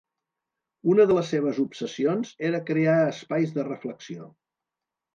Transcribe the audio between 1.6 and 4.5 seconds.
obsessions era crear espais de reflexió.